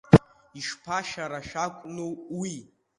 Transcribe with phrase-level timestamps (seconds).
[0.59, 2.09] Ишԥа, шәара шәакәну
[2.39, 2.55] уи?